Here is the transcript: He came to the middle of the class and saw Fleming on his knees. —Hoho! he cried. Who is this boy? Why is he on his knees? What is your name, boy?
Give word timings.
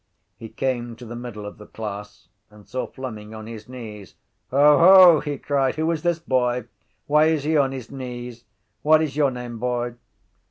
He 0.39 0.49
came 0.49 0.95
to 0.95 1.05
the 1.05 1.15
middle 1.15 1.45
of 1.45 1.59
the 1.59 1.67
class 1.67 2.27
and 2.49 2.67
saw 2.67 2.87
Fleming 2.87 3.35
on 3.35 3.45
his 3.45 3.69
knees. 3.69 4.15
—Hoho! 4.49 5.19
he 5.19 5.37
cried. 5.37 5.75
Who 5.75 5.91
is 5.91 6.01
this 6.01 6.17
boy? 6.17 6.65
Why 7.05 7.25
is 7.25 7.43
he 7.43 7.55
on 7.55 7.71
his 7.71 7.91
knees? 7.91 8.43
What 8.81 9.03
is 9.03 9.15
your 9.15 9.29
name, 9.29 9.59
boy? 9.59 9.93